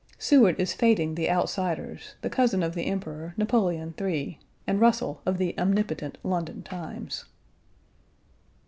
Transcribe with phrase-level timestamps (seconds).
[0.17, 5.37] Seward is fêting the outsiders, the cousin of the Emperor, Napoleon III., and Russell, of
[5.37, 7.25] the omnipotent London Times.